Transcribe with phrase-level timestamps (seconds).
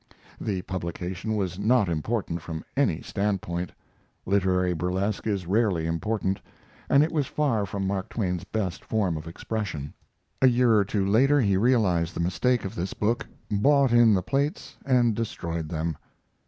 [0.39, 3.71] The publication was not important, from any standpoint.
[4.25, 6.41] Literary burlesque is rarely important,
[6.89, 9.93] and it was far from Mark Twain's best form of expression.
[10.41, 14.23] A year or two later he realized the mistake of this book, bought in the
[14.23, 15.95] plates and destroyed them.